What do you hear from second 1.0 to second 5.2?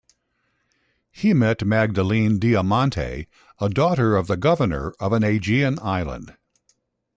He met Magdalene Diamanti, a daughter of the Governor of